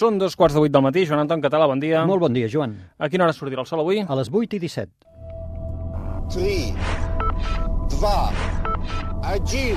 [0.00, 1.02] Són dos quarts de vuit del matí.
[1.04, 2.06] Joan Anton Català, bon dia.
[2.08, 2.72] Molt bon dia, Joan.
[2.96, 3.98] A quina hora sortirà el sol avui?
[4.00, 4.88] A les 8 i 17.
[6.32, 6.72] 3,
[8.00, 8.32] 2,
[9.28, 9.76] 1,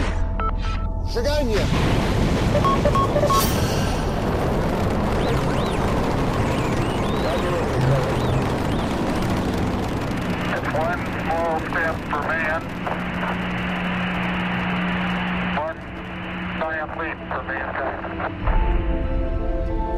[1.12, 1.65] seganya!
[10.74, 12.62] One small step for man,
[15.60, 15.79] one
[16.62, 18.62] giant leap for mankind.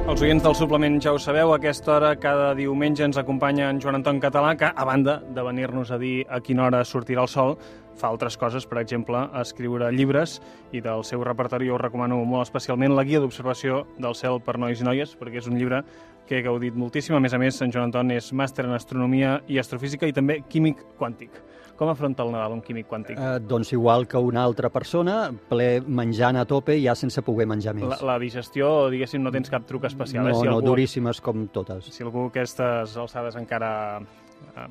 [0.05, 3.79] Els oients del suplement ja ho sabeu, a aquesta hora cada diumenge ens acompanya en
[3.81, 7.31] Joan Anton Català, que a banda de venir-nos a dir a quina hora sortirà el
[7.31, 7.55] sol,
[7.95, 10.39] fa altres coses, per exemple, escriure llibres
[10.75, 14.81] i del seu repertori us recomano molt especialment la guia d'observació del cel per nois
[14.81, 15.83] i noies, perquè és un llibre
[16.25, 17.15] que he gaudit moltíssim.
[17.15, 20.41] A més a més, en Joan Anton és màster en astronomia i astrofísica i també
[20.49, 21.37] químic quàntic.
[21.75, 23.17] Com afronta el Nadal un químic quàntic?
[23.19, 27.75] Eh, doncs igual que una altra persona, ple menjant a tope ja sense poder menjar
[27.75, 27.89] més.
[27.91, 30.23] La, la digestió, diguéssim, no tens cap truc especial.
[30.23, 30.37] no, eh?
[30.39, 31.91] Si no, algú, duríssimes com totes.
[31.91, 34.69] Si algú aquestes alçades encara eh,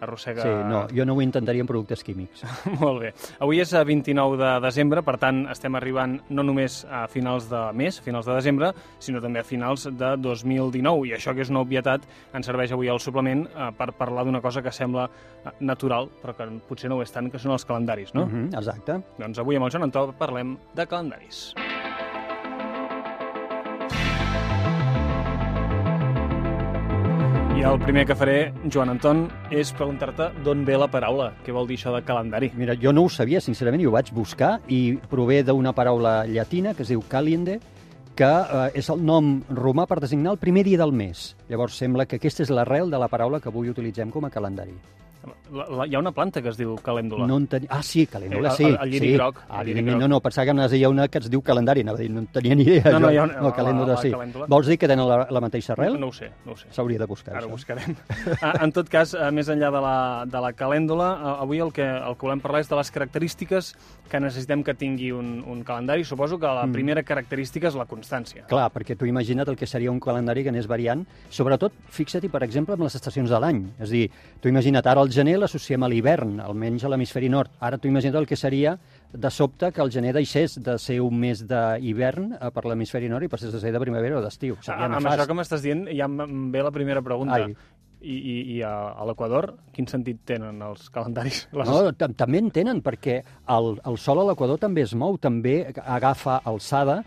[0.00, 0.42] arrossega...
[0.42, 2.44] Sí, no, jo no ho intentaria amb productes químics.
[2.82, 3.12] Molt bé.
[3.44, 7.62] Avui és a 29 de desembre, per tant, estem arribant no només a finals de
[7.76, 11.08] mes, finals de desembre, sinó també a finals de 2019.
[11.10, 14.42] I això, que és una obvietat, ens serveix avui al suplement eh, per parlar d'una
[14.44, 17.66] cosa que sembla eh, natural, però que potser no ho és tant, que són els
[17.68, 18.26] calendaris, no?
[18.26, 19.00] Mm -hmm, exacte.
[19.18, 21.54] Doncs avui amb el Joan Antó parlem de calendaris.
[21.56, 21.73] I
[27.72, 31.30] el primer que faré, Joan Anton, és preguntar-te d'on ve la paraula.
[31.46, 32.50] Què vol dir això de calendari?
[32.60, 36.74] Mira, jo no ho sabia, sincerament, i ho vaig buscar, i prové d'una paraula llatina
[36.74, 37.60] que es diu caliende,
[38.14, 41.30] que eh, és el nom romà per designar el primer dia del mes.
[41.48, 44.76] Llavors sembla que aquesta és l'arrel de la paraula que avui utilitzem com a calendari.
[45.52, 47.26] La, la, hi ha una planta que es diu calèndula.
[47.26, 47.48] No en.
[47.68, 48.64] Ah, sí, calèndula, Eh, sí.
[48.64, 49.12] el- el lliri sí.
[49.14, 51.30] groc, Ah, el lliri evidentment, no, no, pensava que anaves a dir una que es
[51.30, 52.90] diu calendari, anava a dir, no en tenia ni idea.
[52.92, 54.10] No, no, hi ha una- no la- calèndula, la sí.
[54.10, 54.46] calèndula.
[54.48, 55.98] Vols dir que tenen la, la mateixa arrel?
[56.00, 56.66] No ho sé, no ho sé.
[56.70, 57.50] S'hauria de buscar, Ara això.
[57.50, 57.96] buscarem.
[58.42, 61.72] Ah, en tot cas, eh, més enllà de la, de la calèndula, eh, avui el
[61.72, 63.74] que, el que volem parlar és de les característiques
[64.10, 66.04] que necessitem que tingui un, un calendari.
[66.04, 68.46] Suposo que la primera característica és la constància.
[68.46, 72.42] Clar, perquè tu imagina't el que seria un calendari que anés variant, sobretot, fixa-t'hi, per
[72.42, 73.62] exemple, amb les estacions de l'any.
[73.78, 74.10] És a dir,
[74.40, 77.52] tu imagina't, ara el gener l'associem a l'hivern, almenys a l'hemisferi nord.
[77.64, 78.76] Ara tu imagina't el que seria
[79.14, 83.24] de sobte que el gener deixés de ser un mes d'hivern eh, per l'hemisferi nord
[83.24, 84.58] i passés a ser de primavera o d'estiu.
[84.66, 87.38] Ah, amb això que m'estàs dient ja em ve la primera pregunta.
[87.46, 87.54] Ai.
[88.04, 88.70] I, i, i a,
[89.00, 91.46] a l'Equador, quin sentit tenen els calendaris?
[91.56, 91.70] Les...
[91.70, 95.70] No, tam- també en tenen, perquè el, el sol a l'equador també es mou, també
[95.80, 96.98] agafa alçada.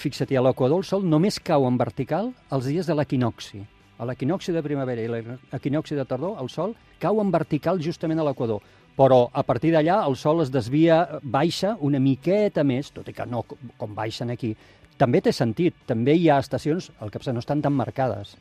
[0.00, 3.66] Fixa't, a l'equador el sol només cau en vertical els dies de l'equinoxi.
[3.98, 8.26] A l'equinoxi de primavera i l'equinoxi de tardor, el sol cau en vertical justament a
[8.28, 8.60] l'equador.
[8.96, 13.26] Però a partir d'allà el sol es desvia, baixa una miqueta més, tot i que
[13.28, 14.54] no com- baixen aquí.
[14.96, 18.36] També té sentit, també hi ha estacions, el que no estan tan marcades.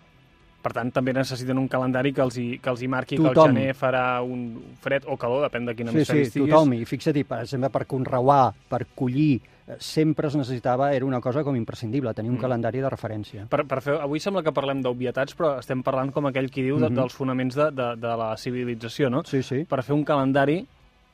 [0.66, 3.52] Per tant, també necessiten un calendari que els hi, que els hi marqui que Tothom.
[3.52, 4.48] el gener farà un
[4.82, 6.50] fred o calor, depèn de quin Sí, hemisferi sí, estiguis.
[6.50, 6.74] tothom.
[6.74, 9.36] I fixa't, per exemple, per conreuar, per collir,
[9.68, 13.46] eh, sempre es necessitava, era una cosa com imprescindible, tenir un calendari de referència.
[13.48, 16.80] Per, per fer, avui sembla que parlem d'obvietats, però estem parlant com aquell qui diu
[16.82, 19.22] de, dels fonaments de, de, de la civilització, no?
[19.24, 19.64] Sí, sí.
[19.70, 20.64] Per fer un calendari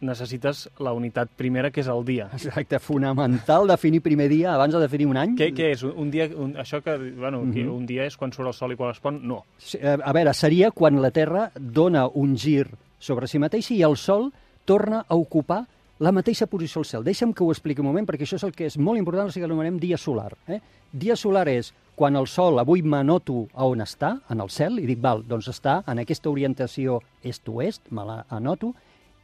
[0.02, 2.28] necessites la unitat primera, que és el dia.
[2.34, 5.36] Exacte, fonamental definir primer dia abans de definir un any.
[5.40, 5.84] Què, què és?
[5.88, 8.80] Un dia, un, això que, bueno, que un dia és quan surt el sol i
[8.80, 9.22] quan es pon?
[9.28, 9.44] No.
[9.58, 12.68] Sí, eh, A veure, seria quan la Terra dona un gir
[13.00, 14.32] sobre si mateixa i el Sol
[14.66, 15.66] torna a ocupar
[16.02, 17.04] la mateixa posició al cel.
[17.06, 19.34] Deixa'm que ho expliqui un moment, perquè això és el que és molt important, o
[19.34, 20.32] sigui que l'anomenem dia solar.
[20.50, 20.58] Eh?
[20.92, 24.88] Dia solar és quan el Sol, avui m'anoto a on està, en el cel, i
[24.90, 28.74] dic, val, doncs està en aquesta orientació est-oest, me l'anoto,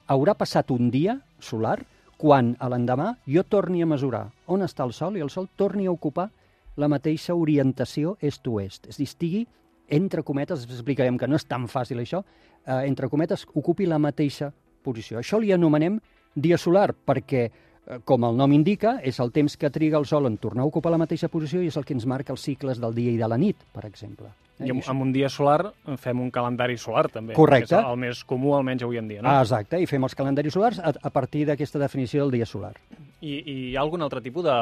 [0.07, 1.77] haurà passat un dia solar
[2.17, 5.85] quan a l'endemà jo torni a mesurar on està el Sol i el Sol torni
[5.85, 6.29] a ocupar
[6.77, 8.87] la mateixa orientació est-oest.
[8.87, 9.43] És a dir, estigui,
[9.89, 12.23] entre cometes, explicarem que no és tan fàcil això,
[12.65, 14.51] eh, entre cometes, ocupi la mateixa
[14.83, 15.19] posició.
[15.19, 15.99] Això li anomenem
[16.35, 17.49] dia solar perquè,
[18.05, 20.91] com el nom indica, és el temps que triga el Sol en tornar a ocupar
[20.91, 23.29] la mateixa posició i és el que ens marca els cicles del dia i de
[23.31, 24.33] la nit, per exemple.
[24.57, 25.71] Eh, I amb, amb un dia solar
[26.01, 27.35] fem un calendari solar, també.
[27.37, 27.75] Correcte.
[27.77, 29.29] És el més comú, almenys avui en dia, no?
[29.29, 32.73] Ah, exacte, i fem els calendaris solars a, a partir d'aquesta definició del dia solar.
[33.21, 34.55] I, I hi ha algun altre tipus de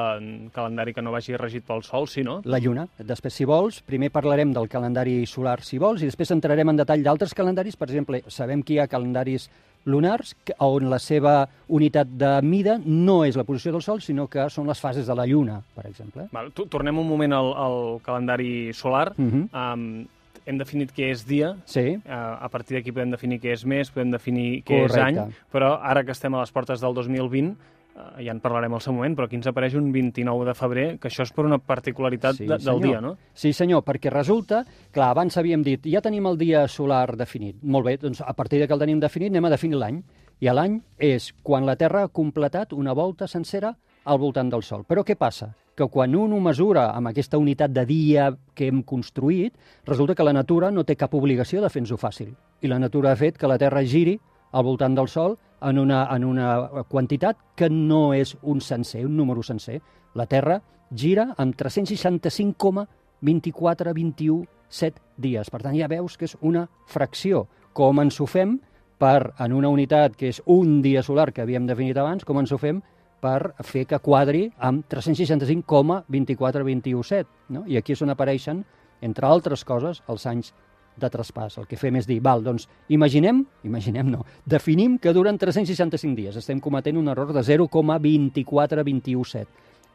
[0.55, 2.41] calendari que no vagi regit pel sol, sí, no?
[2.45, 2.85] La lluna.
[2.99, 7.03] Després, si vols, primer parlarem del calendari solar, si vols, i després entrarem en detall
[7.03, 7.75] d'altres calendaris.
[7.79, 9.49] Per exemple, sabem que hi ha calendaris
[9.85, 14.49] lunars on la seva unitat de mida no és la posició del Sol, sinó que
[14.49, 16.27] són les fases de la Lluna, per exemple.
[16.33, 19.11] Val, tornem un moment al, al calendari solar.
[19.17, 19.47] Mhm.
[19.53, 20.05] um,
[20.45, 22.11] hem definit què és dia, Sí, uh,
[22.45, 25.23] a partir d'aquí podem definir què és mes, podem definir què és Correcte.
[25.23, 28.81] any, però ara que estem a les portes del 2020, eh, ja en parlarem al
[28.83, 31.57] seu moment, però aquí ens apareix un 29 de febrer, que això és per una
[31.63, 32.81] particularitat Sí, de, del senyor.
[32.83, 33.15] dia, no?
[33.33, 37.61] Sí, senyor, perquè resulta, clar, abans havíem dit, ja tenim el dia solar definit.
[37.63, 40.01] Molt bé, doncs a partir de que el tenim definit anem a definir l'any.
[40.43, 43.71] I l'any és quan la Terra ha completat una volta sencera
[44.03, 44.83] al voltant del Sol.
[44.83, 45.53] Però què passa?
[45.75, 49.53] Que quan un ho mesura amb aquesta unitat de dia que hem construït,
[49.85, 52.35] resulta que la natura no té cap obligació de fer-nos-ho fàcil.
[52.61, 54.19] I la natura ha fet que la Terra giri
[54.55, 59.17] al voltant del Sol en una, en una quantitat que no és un sencer, un
[59.17, 59.81] número sencer.
[60.15, 60.61] La Terra
[60.95, 65.49] gira amb 365,24, 21, 7 dies.
[65.51, 67.47] Per tant, ja veus que és una fracció.
[67.75, 68.59] Com ens ho fem
[69.01, 72.51] per, en una unitat que és un dia solar que havíem definit abans, com ens
[72.55, 72.81] ho fem
[73.21, 77.29] per fer que quadri amb 365,24, 21, 7.
[77.49, 77.63] No?
[77.67, 78.65] I aquí és on apareixen,
[79.03, 80.53] entre altres coses, els anys
[80.97, 81.57] de traspàs.
[81.59, 86.35] El que fem és dir, val, doncs imaginem, imaginem no, definim que duren 365 dies.
[86.39, 89.47] Estem cometent un error de 0,24217.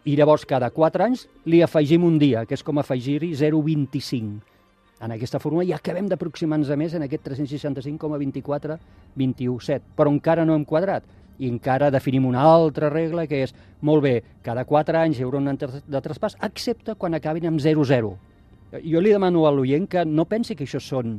[0.04, 4.40] I llavors cada 4 anys li afegim un dia, que és com afegir-hi 0,25.
[5.00, 10.64] En aquesta fórmula ja acabem d'aproximar-nos a més en aquest 365,24,217, però encara no hem
[10.64, 11.04] quadrat.
[11.40, 15.38] I encara definim una altra regla que és, molt bé, cada 4 anys hi haurà
[15.40, 18.29] un de traspàs, excepte quan acabin amb 0,0.
[18.70, 21.18] Jo li demano a l'oient que no pensi que això són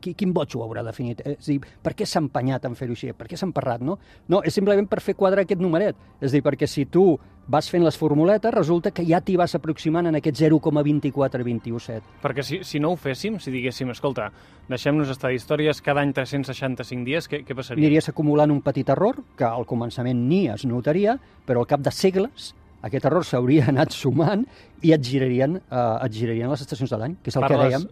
[0.00, 1.20] qui, quin boig ho haurà definit?
[1.24, 3.12] Eh, És dir, per què s'ha empenyat en fer-ho així?
[3.16, 3.98] Per què s'ha emparrat, no?
[4.28, 5.96] No, és simplement per fer quadrar aquest numeret.
[6.20, 7.18] És dir, perquè si tu
[7.52, 12.02] vas fent les formuletes, resulta que ja t'hi vas aproximant en aquest 0,2427.
[12.22, 14.30] Perquè si, si no ho féssim, si diguéssim, escolta,
[14.70, 17.82] deixem-nos estar d'històries cada any 365 dies, què, què passaria?
[17.82, 21.90] Aniries acumulant un petit error, que al començament ni es notaria, però al cap de
[21.90, 22.52] segles
[22.82, 24.44] aquest error s'hauria anat sumant
[24.82, 27.82] i et girarien, eh, et girarien les estacions de l'any, que és el que dèiem.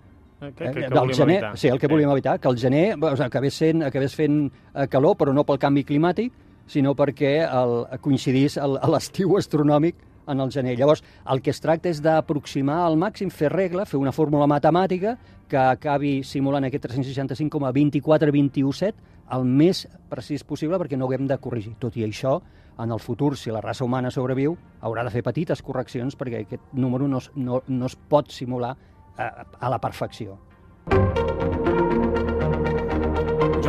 [0.41, 1.59] Eh, que, Eh, que, que del gener, evitar.
[1.59, 4.39] sí, el que volíem evitar, que el gener o sigui, acabés, sent, acabés fent
[4.75, 6.33] eh, calor, però no pel canvi climàtic,
[6.67, 8.57] sinó perquè el, coincidís
[8.89, 9.97] l'estiu astronòmic
[10.31, 10.79] en el gener.
[10.79, 15.17] Llavors, el que es tracta és d'aproximar al màxim, fer regla, fer una fórmula matemàtica
[15.51, 18.93] que acabi simulant aquest 365,24,21,7
[19.31, 21.77] el més precís possible perquè no haguem de corregir.
[21.83, 22.39] Tot i això,
[22.81, 26.73] en el futur, si la raça humana sobreviu, haurà de fer petites correccions perquè aquest
[26.73, 28.77] número no, no, no es pot simular
[29.17, 30.39] a, a la perfecció.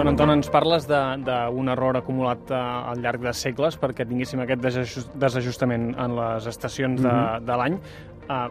[0.02, 4.64] Joan Anton, ens parles d'un error acumulat eh, al llarg de segles perquè tinguéssim aquest
[4.64, 7.46] desajust, desajustament en les estacions de, Mhm.
[7.46, 7.76] de l'any.
[8.26, 8.50] Uh,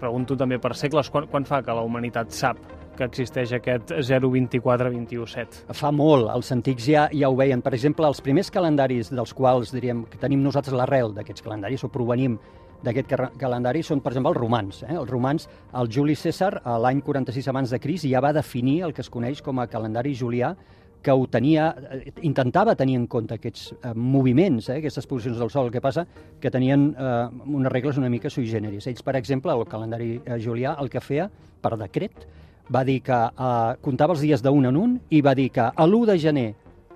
[0.00, 2.58] pregunto també per segles, quan, quan fa que la humanitat sap
[2.96, 5.68] que existeix aquest 024-21-7?
[5.70, 7.62] Fa molt, els antics ja, ja ho veien.
[7.62, 11.88] Per exemple, els primers calendaris dels quals diríem que tenim nosaltres l'arrel d'aquests calendaris o
[11.88, 12.40] provenim
[12.82, 14.82] d'aquest calendari són, per exemple, els romans.
[14.82, 14.96] Eh?
[14.96, 18.92] Els romans, el Juli César, a l'any 46 abans de Crist, ja va definir el
[18.92, 20.56] que es coneix com a calendari julià
[21.02, 25.50] que ho tenia, eh, intentava tenir en compte aquests eh, moviments, eh, aquestes posicions del
[25.50, 25.68] Sol.
[25.68, 26.06] El que passa
[26.40, 28.86] que tenien eh, unes regles una mica sui generis.
[28.86, 31.28] Ells, per exemple, el calendari eh, julià el que feia,
[31.62, 32.26] per decret,
[32.74, 35.86] va dir que eh, comptava els dies d'un en un i va dir que a
[35.86, 36.48] l'1 de gener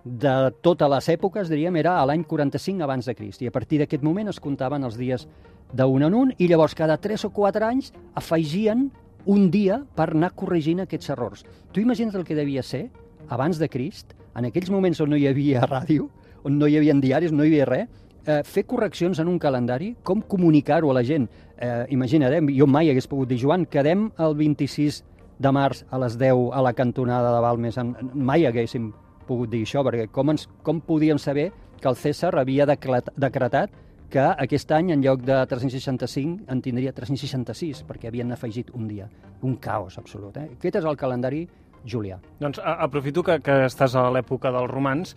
[0.04, 3.42] de totes les èpoques, diríem, era a l'any 45 abans de Crist.
[3.42, 5.28] I a partir d'aquest moment es comptaven els dies
[5.72, 8.90] d'un en un i llavors cada 3 o 4 anys afegien
[9.24, 11.44] un dia per anar corregint aquests errors.
[11.72, 12.88] Tu imagina't el que devia ser
[13.28, 16.08] abans de Crist, en aquells moments on no hi havia ràdio,
[16.44, 17.88] on no hi havia diaris, no hi havia res,
[18.26, 21.28] eh, fer correccions en un calendari, com comunicar-ho a la gent.
[21.58, 25.04] Eh, imagina't, eh, jo mai hagués pogut dir, Joan, quedem el 26
[25.38, 27.78] de març a les 10 a la cantonada de Balmes.
[28.14, 28.92] Mai haguéssim
[29.26, 33.70] pogut dir això, perquè com, ens, com podíem saber que el César havia decret- decretat
[34.12, 39.08] que aquest any, en lloc de 365, en tindria 366, perquè havien afegit un dia.
[39.42, 40.36] Un caos absolut.
[40.36, 40.50] Eh?
[40.58, 41.46] Aquest és el calendari
[41.86, 42.18] julià.
[42.40, 45.16] Doncs a, aprofito que, que estàs a l'època dels romans.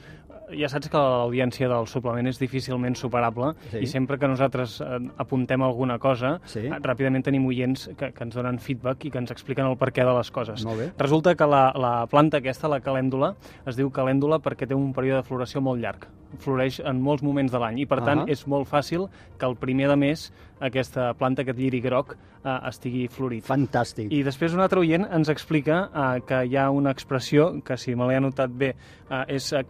[0.54, 3.80] Ja saps que l'audiència del suplement és difícilment superable Sí.
[3.82, 6.68] i sempre que nosaltres eh, apuntem alguna cosa, Sí.
[6.68, 10.06] eh, ràpidament tenim oients que, que ens donen feedback i que ens expliquen el perquè
[10.06, 10.64] de les coses.
[11.00, 13.34] Resulta que la, la planta aquesta, la calèndula,
[13.66, 16.06] es diu calèndula perquè té un període de floració molt llarg.
[16.38, 18.30] Floreix en molts moments de l'any i, per tant, Ahà.
[18.30, 19.08] és molt fàcil
[19.40, 23.44] que el primer de mes aquesta planta, aquest lliri groc, eh, estigui florit.
[23.48, 24.12] Fantàstic.
[24.14, 27.96] I després un altre oient ens explica uh, que hi ha una expressió que, si
[27.96, 28.74] me l'he anotat bé,
[29.10, 29.64] uh, és uh,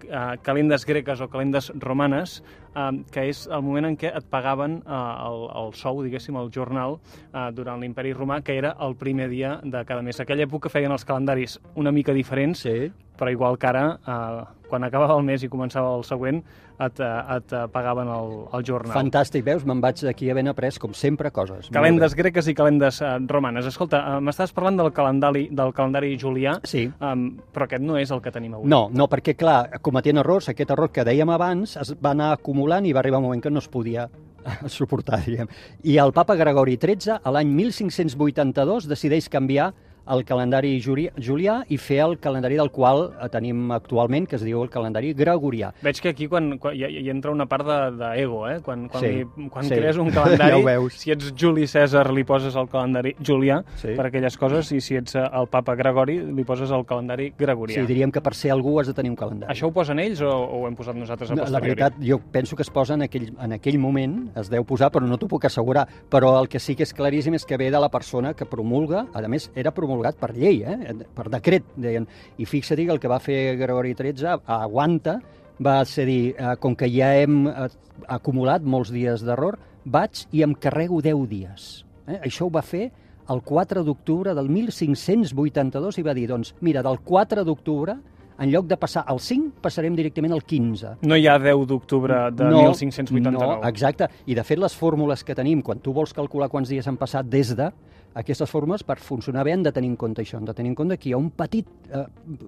[0.44, 2.42] calendes greques o calendes romanes,
[2.76, 5.00] uh, que és el moment en què et pagaven uh,
[5.30, 7.00] el, el sou, diguéssim, el jornal,
[7.32, 10.20] uh, durant l'imperi romà, que era el primer dia de cada mes.
[10.20, 12.92] Aquella època feien els calendaris una mica diferents, Sí.
[13.18, 16.40] Però igual que ara, eh, quan acabava el mes i començava el següent,
[16.76, 18.96] et, eh, et eh, pagaven el, el jornal.
[18.98, 19.64] Fantàstic, veus?
[19.64, 21.70] Me'n vaig d'aquí havent après, com sempre, coses.
[21.72, 23.70] Calendes greques i calendes eh, romanes.
[23.70, 26.88] Escolta, eh, m'estàs parlant del calendari, del calendari julià, Sí.
[27.00, 28.68] um, però aquest no és el que tenim avui.
[28.68, 32.86] No, no, perquè, clar, cometent errors, aquest error que dèiem abans es va anar acumulant
[32.86, 34.10] i va arribar un moment que no es podia
[34.68, 35.48] suportar, diríem.
[35.84, 39.72] I el papa Gregori XIII, a l'any 1582, decideix canviar
[40.08, 44.62] el calendari julià i fer el calendari del qual eh, tenim actualment, que es diu
[44.64, 45.72] el calendari gregorià.
[45.84, 48.60] Veig que aquí quan, quan hi, hi entra una part de- d'ego, eh?
[48.62, 49.76] Quan, quan, Sí, li, quan sí.
[49.76, 50.94] crees un Ja calendari, veus.
[50.94, 53.94] si ets Juli Cèsar li poses el calendari julià Sí.
[53.96, 57.76] per aquelles coses i si ets eh, el papa Gregori li poses el calendari gregorià.
[57.82, 59.52] Sí, diríem que per ser algú has de tenir un calendari.
[59.54, 61.82] Això ho posen ells o, o ho hem posat nosaltres a No, La posteriori?
[61.82, 65.06] veritat, jo penso que es posa en aquell, en aquell moment, es deu posar, però
[65.08, 65.88] no t'ho puc assegurar.
[66.10, 69.08] Però el que sí que és claríssim és que ve de la persona que promulga,
[69.14, 71.06] a més, era promulgat per llei, eh?
[71.16, 72.08] per decret, deien.
[72.38, 75.20] I fixa't que el que va fer Gregori XIII aguanta
[75.64, 77.70] va ser dir, eh, com que ja hem eh,
[78.12, 81.86] acumulat molts dies d'error, vaig i em carrego 10 dies.
[82.08, 82.20] Eh?
[82.26, 82.90] Això ho va fer
[83.30, 87.96] el 4 d'octubre del 1582 i va dir, doncs, mira, del 4 d'octubre,
[88.38, 90.98] en lloc de passar al 5, passarem directament al 15.
[91.08, 93.32] No hi ha 10 d'octubre de no, 1589.
[93.32, 94.10] No, exacte.
[94.26, 97.32] I, de fet, les fórmules que tenim, quan tu vols calcular quants dies han passat
[97.32, 97.72] des de,
[98.16, 100.38] aquestes fórmules, per funcionar bé, han de tenir en compte això.
[100.40, 102.06] Han de tenir en compte que hi ha un petit, eh,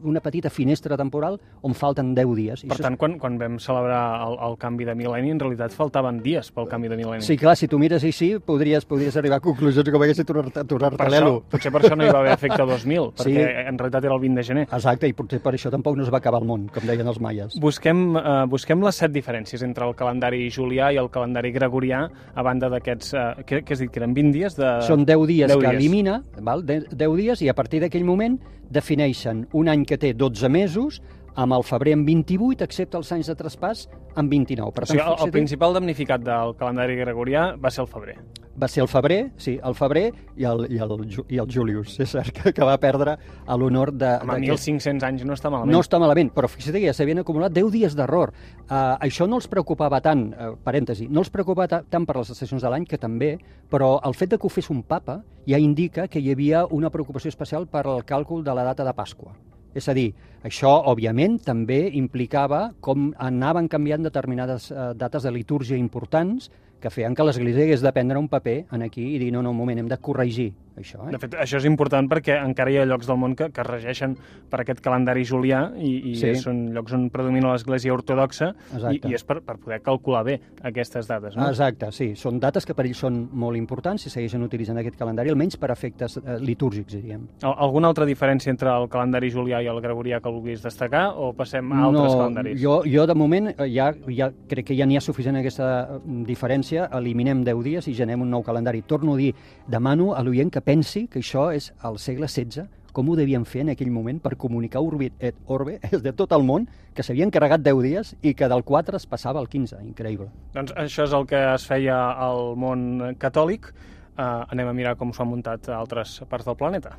[0.07, 2.63] una petita finestra temporal on falten 10 dies.
[2.63, 5.75] I Per això tant, quan, quan vam celebrar el, el canvi de mil·lenni, en realitat
[5.75, 7.25] faltaven dies pel canvi de mil·lenni.
[7.27, 10.93] Sí, clar, si tu mires així, podries, podries arribar a conclusions com i tornar-te tornar
[10.95, 11.33] això, l'elo.
[11.51, 13.33] potser per això no hi va haver efecte 2000, Sí.
[13.33, 14.65] perquè en realitat era el 20 de gener.
[14.71, 17.19] Exacte, i potser per això tampoc no es va acabar el món, com deien els
[17.19, 17.59] maies.
[17.59, 22.05] Busquem, eh, busquem les set diferències entre el calendari julià i el calendari gregorià,
[22.35, 23.13] a banda d'aquests...
[23.13, 24.55] Eh, què, què has dit, que eren 20 dies?
[24.55, 24.71] De...
[24.87, 25.79] Són 10 dies 10 que dies.
[25.79, 26.65] elimina, val?
[26.65, 31.01] De- 10 dies, i a partir d'aquell moment defineixen un any que té 12 mesos,
[31.37, 33.85] amb el febrer en 28, excepte els anys de traspàs
[34.17, 34.73] en 29.
[34.73, 38.17] Per O sigui, el, el principal damnificat del calendari gregorià va ser el febrer.
[38.57, 40.93] va ser el febrer, sí, el febrer i el, i el,
[41.29, 41.99] i el Julius.
[42.01, 43.13] És cert que, que va perdre
[43.45, 44.15] a l'honor de...
[44.23, 45.75] Home, d'aquest- 1.500 anys no està malament.
[45.75, 48.33] No està malament, però fixa't que ja s'havien acumulat 10 dies d'error.
[48.65, 52.31] Uh, això no els preocupava tant, uh, parèntesi, no els preocupava ta tant per les
[52.33, 53.35] estacions de l'any, que també,
[53.69, 56.89] però el fet de que ho fes un papa ja indica que hi havia una
[56.89, 59.35] preocupació especial per al càlcul de la data de Pasqua.
[59.77, 60.07] És a dir,
[60.47, 66.49] això, òbviament, també implicava com anaven canviant determinades uh, dates de litúrgia importants
[66.81, 69.53] que feien que l'Església hagués de prendre un paper en aquí i dir, no, no,
[69.53, 71.07] un moment, hem de corregir això.
[71.07, 71.11] Eh?
[71.11, 73.67] De fet, això és important perquè encara hi ha llocs del món que, que es
[73.67, 74.15] regeixen
[74.49, 76.35] per aquest calendari julià i, i Sí.
[76.41, 79.09] són llocs on predomina l'Església ortodoxa i, Exacte.
[79.09, 81.35] i és per, per poder calcular bé aquestes dates.
[81.35, 81.47] No?
[81.49, 82.11] Exacte, sí.
[82.15, 85.71] Són dates que per ells són molt importants i segueixen utilitzant aquest calendari, almenys per
[85.71, 87.27] efectes eh, litúrgics, diríem.
[87.43, 91.33] Al- Alguna altra diferència entre el calendari julià i el gregorià que vulguis destacar o
[91.33, 92.61] passem a altres calendaris?
[92.61, 95.67] jo, jo de moment eh, ja, ja crec que ja n'hi ha suficient aquesta
[95.97, 98.81] eh, diferència, eliminem 10 dies i generem un nou calendari.
[98.87, 99.33] Torno a dir,
[99.67, 103.61] demano a l'oient que pensi que això és al segle XVI, com ho devien fer
[103.63, 106.65] en aquell moment per comunicar Urbi et Orbe és de tot el món,
[106.97, 109.79] que s'havien carregat 10 dies i que del 4 es passava al 15.
[109.85, 110.27] Increïble.
[110.57, 113.71] Doncs això és el que es feia al món catòlic.
[114.17, 116.95] Uh, anem a mirar com s'ho han muntat a altres parts del planeta.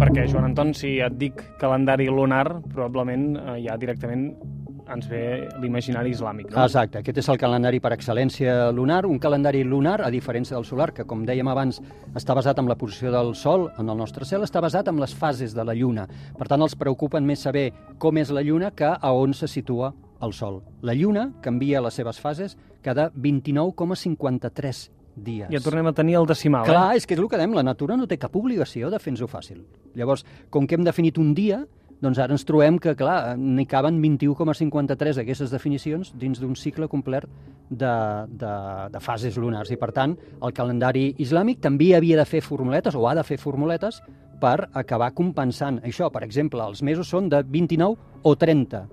[0.00, 4.32] Perquè, Joan Anton, si et dic calendari lunar, probablement uh, ja directament
[4.94, 5.22] ens ve
[5.62, 6.50] l'imaginari islàmic.
[6.50, 6.64] No?
[6.64, 10.90] Exacte, aquest és el calendari per excel·lència lunar, un calendari lunar, a diferència del solar,
[10.96, 11.80] que com dèiem abans
[12.14, 15.14] està basat en la posició del Sol en el nostre cel, està basat en les
[15.14, 16.06] fases de la Lluna.
[16.38, 19.92] Per tant, els preocupen més saber com és la Lluna que a on se situa
[20.20, 20.60] el Sol.
[20.82, 25.50] La Lluna canvia les seves fases cada 29,53 dies.
[25.52, 27.00] Ja tornem a tenir el decimal, Clar, eh?
[27.00, 29.62] és que és el que dèiem, la natura no té cap obligació de fer-nos-ho fàcil.
[29.98, 31.64] Llavors, com que hem definit un dia,
[32.00, 37.26] doncs ara ens trobem que, clar, n'hi caben 21,53 d'aquestes definicions dins d'un cicle complet
[37.68, 37.92] de,
[38.40, 38.54] de,
[38.94, 39.72] de fases lunars.
[39.72, 43.36] I, per tant, el calendari islàmic també havia de fer formuletes, o ha de fer
[43.42, 44.00] formuletes,
[44.40, 46.08] per acabar compensant això.
[46.12, 48.86] Per exemple, els mesos són de 29 o 30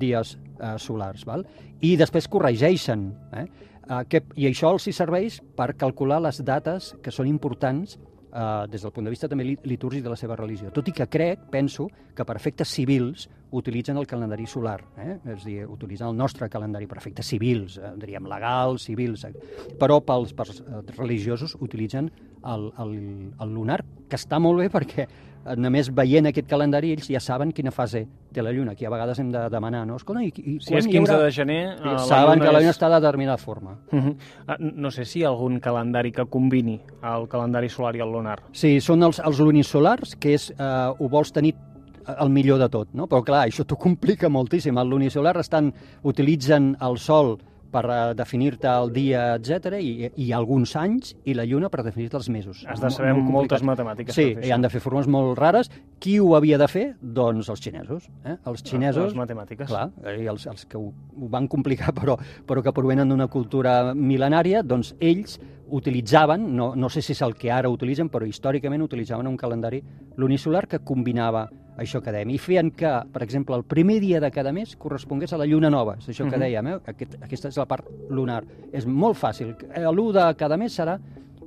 [0.00, 1.44] dies eh, solars, val?
[1.84, 3.10] i després corregeixen.
[3.36, 3.46] Eh?
[3.84, 7.98] Uh, que, I això els hi serveix per calcular les dates que són importants
[8.34, 10.70] uh, des del punt de vista també li- litúrgic de la seva religió.
[10.74, 15.18] Tot i que crec, penso, que per efectes civils utilitzen el calendari solar, eh?
[15.30, 19.32] és a dir, utilitzen el nostre calendari per efectes civils, eh, diríem legals, civils, eh?
[19.78, 22.10] però pels, pels eh, religiosos utilitzen
[22.44, 22.96] el, el,
[23.40, 27.52] el lunar, que està molt bé perquè eh, només veient aquest calendari ells ja saben
[27.52, 29.96] quina fase té la Lluna, que a vegades hem de demanar, no?
[29.96, 31.58] Escolta, i, i Si és 15 de gener...
[31.76, 33.76] eh, la saben que la Lluna és- està de determinada forma.
[33.92, 34.16] Uh -huh.
[34.46, 38.10] Ah, No sé si hi ha algun calendari que combini el calendari solar i el
[38.10, 38.40] lunar.
[38.52, 40.54] Sí, són els, els lunisolars, que és, eh,
[40.98, 41.54] ho vols tenir
[42.20, 43.06] el millor de tot, no?
[43.06, 44.76] Però clar, això t'ho complica moltíssim.
[44.78, 45.72] El lunisolar estan,
[46.02, 47.38] utilitzen el sol
[47.74, 52.18] per eh, definir-te el dia, etc i, i alguns anys, i la lluna per definir-te
[52.20, 52.64] els mesos.
[52.70, 54.16] Has de saber molt moltes matemàtiques.
[54.16, 55.70] Sí, i han de fer formes molt rares.
[56.02, 56.84] Qui ho havia de fer?
[57.00, 58.08] Doncs els xinesos.
[58.24, 58.36] Eh?
[58.50, 59.10] Els xinesos...
[59.10, 59.68] Les matemàtiques.
[59.70, 63.28] Clar, eh, i els, els que ho, ho van complicar però, però que provenen d'una
[63.32, 65.38] cultura mil·lenària, doncs ells
[65.68, 69.82] utilitzaven, no, no sé si és el que ara utilitzen, però històricament utilitzaven un calendari
[70.16, 72.30] lunisolar que combinava això que dèiem.
[72.34, 75.70] I feien que, per exemple, el primer dia de cada mes correspongués a la lluna
[75.70, 75.96] nova.
[75.98, 76.42] És això que Mhm.
[76.44, 76.78] dèiem, eh?
[76.86, 78.44] Aquest, aquesta és la part lunar.
[78.72, 79.56] És molt fàcil.
[79.76, 80.98] L'1 de cada mes serà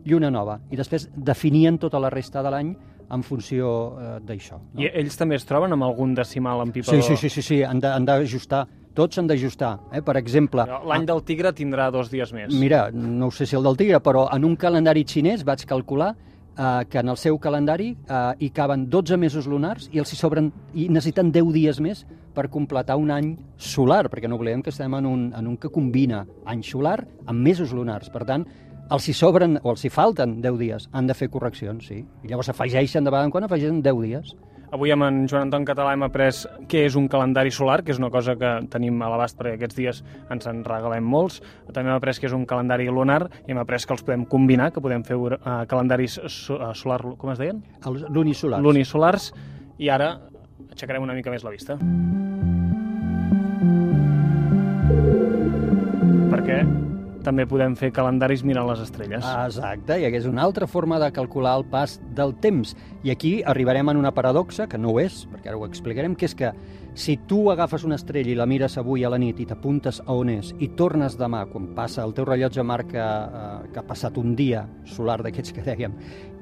[0.05, 0.59] lluna nova.
[0.71, 2.75] I després definien tota la resta de l'any
[3.09, 4.59] en funció eh, d'això.
[4.73, 4.81] No?
[4.81, 7.03] I ells també es troben amb algun decimal en Sí, pipador?
[7.03, 8.67] sí, sí, sí, sí, han de- han d'ajustar.
[8.97, 9.75] Tots han d'ajustar.
[9.93, 10.01] Eh?
[10.01, 12.53] Per exemple, L'any del tigre tindrà dos dies més.
[12.57, 16.15] mira, no ho sé si el del tigre, però en un calendari xinès vaig calcular
[16.57, 20.17] eh, que en el seu calendari eh, hi caben 12 mesos lunars i els hi
[20.17, 24.73] sobren i necessiten 10 dies més per completar un any solar, perquè no oblidem que
[24.73, 28.09] estem en un, en un que combina any solar amb mesos lunars.
[28.09, 28.45] Per tant,
[28.89, 32.03] els hi sobren o els hi falten 10 dies, han de fer correccions, sí.
[32.23, 34.35] I llavors afegeixen de vegades en quan afegeixen 10 dies.
[34.67, 37.99] Avui amb en Joan Anton Català hem après què és un calendari solar, que és
[38.01, 40.01] una cosa que tenim a l'abast perquè aquests dies
[40.33, 41.39] ens en regalem molts.
[41.71, 44.73] També hem après què és un calendari lunar i hem après que els podem combinar,
[44.75, 45.37] que podem fer uh,
[45.71, 47.63] calendaris so, uh, solar, com es deien?
[47.87, 48.63] Lunisolars.
[48.63, 49.29] Lunisolars.
[49.79, 50.17] I ara
[50.67, 51.79] aixecarem una mica més la vista.
[56.27, 56.59] Perquè
[57.27, 59.25] també podem fer calendaris mirant les estrelles.
[59.27, 62.73] Exacte, i aquesta és una altra forma de calcular el pas del temps.
[63.03, 66.27] I aquí arribarem en una paradoxa, que no ho és, perquè ara ho explicarem, que
[66.29, 66.53] és que
[66.97, 70.15] si tu agafes una estrella i la mires avui a la nit i t'apuntes a
[70.17, 74.17] on és i tornes demà, quan passa el teu rellotge marca eh, que ha passat
[74.17, 75.93] un dia solar d'aquests que dèiem,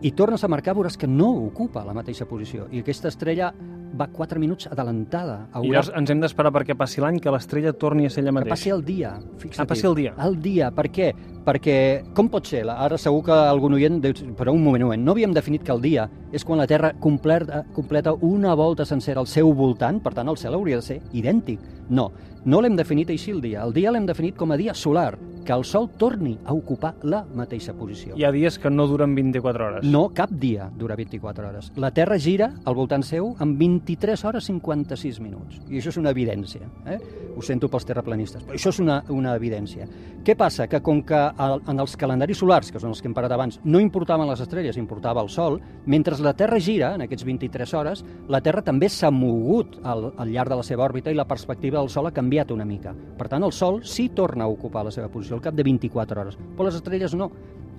[0.02, 2.70] i tornes a marcar veuràs que no ocupa la mateixa posició.
[2.72, 3.52] I aquesta estrella
[3.96, 5.38] va 4 minuts adelantada.
[5.56, 8.40] I llavors ens hem d'esperar perquè passi l'any que l'estrella torni a ser ella que
[8.40, 8.56] mateix.
[8.56, 9.64] passi el dia, fixa't.
[9.64, 10.14] Ah, passi el dia.
[10.26, 11.14] El dia, per què?
[11.46, 11.78] Perquè,
[12.18, 12.64] com pot ser?
[12.68, 14.00] Ara segur que algun oient
[14.36, 16.92] però un moment, un moment, no havíem definit que el dia és quan la Terra
[17.00, 21.00] completa, completa una volta sencera al seu voltant, per tant el cel hauria de ser
[21.18, 21.60] idèntic.
[21.90, 22.12] No,
[22.46, 23.64] no l'hem definit així el dia.
[23.66, 27.22] El dia l'hem definit com a dia solar, que el Sol torni a ocupar la
[27.38, 28.16] mateixa posició.
[28.18, 29.86] Hi ha dies que no duren 24 hores.
[29.86, 31.72] No, cap dia dura 24 hores.
[31.78, 35.62] La Terra gira al voltant seu en 23 hores 56 minuts.
[35.70, 36.66] I això és una evidència.
[36.90, 36.98] Eh?
[37.36, 39.88] Ho sento pels terraplanistes, però això és una, una evidència.
[40.26, 40.66] Què passa?
[40.66, 43.60] Que com que el, en els calendaris solars, que són els que hem parat abans,
[43.64, 48.02] no importaven les estrelles, importava el Sol, mentre la Terra gira, en aquests 23 hores,
[48.32, 51.78] la Terra també s'ha mogut al, al llarg de la seva òrbita i la perspectiva
[51.78, 52.94] del Sol ha canviat una mica.
[53.18, 56.22] Per tant, el Sol sí torna a ocupar la seva posició al cap de 24
[56.22, 57.32] hores, però les estrelles no.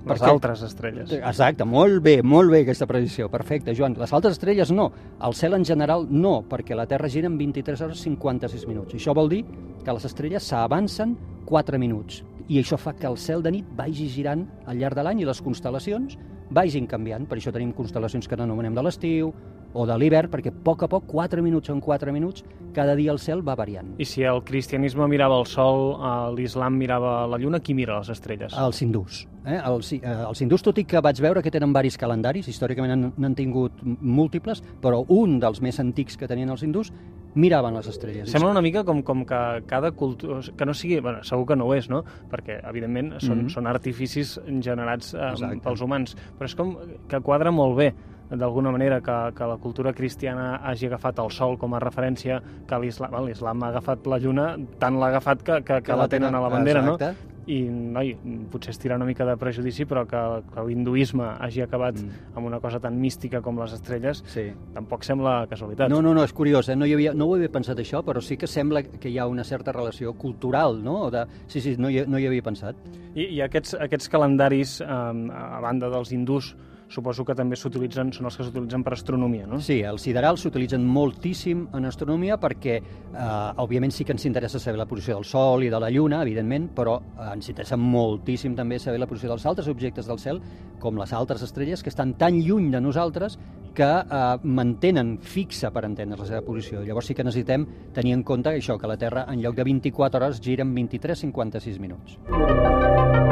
[0.06, 1.10] Les perquè- altres estrelles.
[1.12, 3.96] Exacte, molt bé, molt bé aquesta precisió, perfecte, Joan.
[3.98, 7.80] Les altres estrelles no, el cel en general no, perquè la Terra gira en 23
[7.82, 8.94] hores 56 minuts.
[8.94, 9.44] Això vol dir
[9.84, 14.08] que les estrelles s'avancen 4 minuts i això fa que el cel de nit vagi
[14.08, 16.16] girant al llarg de l'any i les constel·lacions
[16.50, 17.26] vagin canviant.
[17.26, 19.32] Per això tenim constel·lacions que anomenem de l'estiu
[19.76, 23.12] o de l'hivern, perquè a poc a poc, 4 minuts en 4 minuts, cada dia
[23.12, 23.94] el cel va variant.
[24.00, 28.08] I si el cristianisme mirava el sol, eh, l'islam mirava la lluna, qui mira les
[28.16, 28.52] estrelles?
[28.56, 29.26] Els hindús.
[29.46, 29.60] Eh?
[29.64, 33.34] Els, eh, els hindús, tot i que vaig veure que tenen varis calendaris, històricament n'han-
[33.36, 36.90] tingut múltiples, però un dels més antics que tenien els hindús
[37.36, 38.30] miraven les estrelles.
[38.32, 40.40] Sembla una mica com, com que cada cultura...
[40.56, 41.00] Que no sigui...
[41.04, 42.02] Bueno, segur que no ho és, no?
[42.30, 43.50] Perquè, evidentment, són, Mhm.
[43.52, 45.60] són artificis generats eh, Exacte.
[45.62, 46.16] pels humans.
[46.38, 46.76] Però és com
[47.08, 47.90] que quadra molt bé
[48.30, 52.78] d'alguna manera que, que la cultura cristiana hagi agafat el sol com a referència, que
[52.82, 56.48] l'islam ha agafat la lluna, tant l'ha agafat que, que, que, la tenen a la
[56.52, 56.94] bandera, no?
[56.98, 57.32] Exacte.
[57.46, 58.08] I, noi,
[58.50, 60.18] potser es tira una mica de prejudici, però que,
[60.50, 62.34] que l'hinduisme hagi acabat Mm.
[62.34, 64.48] amb una cosa tan mística com les estrelles, Sí.
[64.74, 65.88] tampoc sembla casualitat.
[65.88, 66.74] No, no, no, és curiós, eh?
[66.74, 69.28] no, hi havia, no ho havia pensat això, però sí que sembla que hi ha
[69.28, 71.08] una certa relació cultural, no?
[71.08, 71.24] De...
[71.46, 72.74] Sí, sí, no hi, no hi havia pensat.
[73.14, 76.56] I, i aquests, aquests calendaris, eh, a banda dels hindús,
[76.88, 79.58] suposo que també s'utilitzen, són els que s'utilitzen per astronomia, no?
[79.64, 84.78] Sí, els siderals s'utilitzen moltíssim en astronomia perquè, eh, òbviament, sí que ens interessa saber
[84.78, 88.78] la posició del Sol i de la Lluna, evidentment, però eh, ens interessa moltíssim també
[88.78, 90.40] saber la posició dels altres objectes del cel,
[90.78, 93.38] com les altres estrelles, que estan tan lluny de nosaltres
[93.76, 96.82] que eh, mantenen fixa per entendre la seva posició.
[96.86, 100.24] Llavors sí que necessitem tenir en compte això, que la Terra en lloc de 24
[100.24, 103.25] hores gira en 23-56 minuts.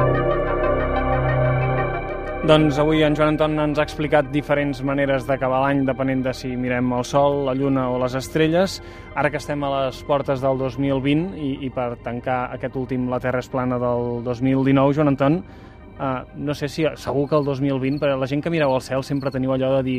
[2.44, 6.50] Doncs avui en Joan Anton ens ha explicat diferents maneres d'acabar l'any depenent de si
[6.60, 8.74] mirem el Sol, la Lluna o les estrelles.
[9.16, 13.16] Ara que estem a les portes del 2020 i, i per tancar aquest últim La
[13.24, 17.96] Terra és plana del 2019, Joan Anton, eh, no sé si segur que el 2020,
[18.02, 19.98] per la gent que mireu al cel sempre teniu allò de dir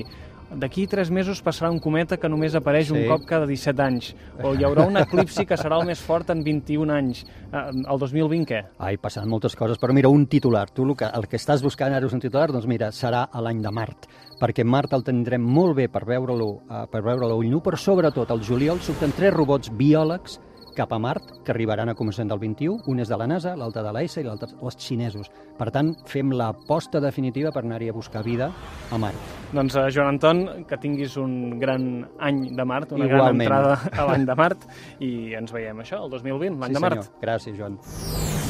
[0.59, 2.95] d'aquí tres mesos passarà un cometa que només apareix sí.
[2.95, 6.31] un cop cada 17 anys, o hi haurà un eclipsi que serà el més fort
[6.33, 7.23] en 21 anys.
[7.51, 8.61] Eh, el 2020 què?
[8.79, 10.67] Ai, passen moltes coses, però mira, un titular.
[10.71, 13.43] Tu el que, el que estàs buscant ara és un titular, doncs mira, serà a
[13.43, 14.09] l'any de Mart,
[14.41, 18.31] perquè Mart el tindrem molt bé per veure-lo uh, per veure ull nu, però sobretot
[18.31, 20.39] al juliol surten tres robots biòlegs
[20.75, 22.81] cap a Mart, que arribaran a començament del 21.
[22.91, 25.31] Un és de la NASA, l'altre de l'ESA i l'altre els xinesos.
[25.57, 28.51] Per tant, fem l'aposta definitiva per anar-hi a buscar vida
[28.91, 29.15] a Mart.
[29.55, 33.47] Doncs, eh, Joan Anton, que tinguis un gran any de Mart, una Igualment.
[33.47, 34.67] gran entrada a l'any de Mart,
[34.99, 37.03] i ens veiem això, el 2020, l'any sí, de Mart.
[37.03, 37.23] senyor.
[37.23, 38.44] Gràcies, Joan.